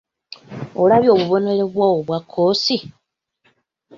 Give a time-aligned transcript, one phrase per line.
[0.81, 2.77] Olabye obubonero bwo obwa kkoosi?